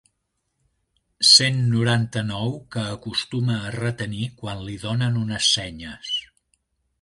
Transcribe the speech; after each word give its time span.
Cent 1.31 1.59
noranta-nou 1.73 2.55
que 2.77 2.85
acostuma 2.95 3.59
a 3.67 3.75
retenir 3.77 4.31
quan 4.41 4.65
li 4.71 4.79
donen 4.87 5.21
unes 5.27 5.53
senyes. 5.59 6.17